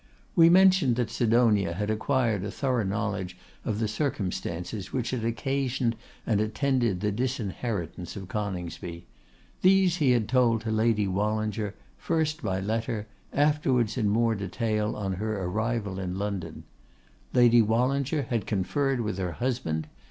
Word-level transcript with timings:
We 0.35 0.49
mentioned 0.49 0.95
that 0.95 1.11
Sidonia 1.11 1.73
had 1.73 1.91
acquired 1.91 2.43
a 2.43 2.49
thorough 2.49 2.83
knowledge 2.83 3.37
of 3.63 3.77
the 3.77 3.87
circumstances 3.87 4.91
which 4.91 5.11
had 5.11 5.23
occasioned 5.23 5.95
and 6.25 6.41
attended 6.41 7.01
the 7.01 7.11
disinheritance 7.11 8.15
of 8.15 8.27
Coningsby. 8.27 9.05
These 9.61 9.97
he 9.97 10.09
had 10.09 10.27
told 10.27 10.61
to 10.61 10.71
Lady 10.71 11.07
Wallinger, 11.07 11.75
first 11.99 12.41
by 12.41 12.59
letter, 12.59 13.05
afterwards 13.31 13.95
in 13.95 14.09
more 14.09 14.33
detail 14.33 14.95
on 14.95 15.13
her 15.13 15.39
arrival 15.43 15.99
in 15.99 16.17
London. 16.17 16.63
Lady 17.31 17.61
Wallinger 17.61 18.23
had 18.23 18.47
conferred 18.47 19.01
with 19.01 19.19
her 19.19 19.33
husband. 19.33 19.85